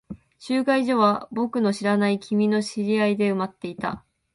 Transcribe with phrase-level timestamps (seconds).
[0.39, 4.03] 集会所は僕の知らない君の知り合いで埋まっていた。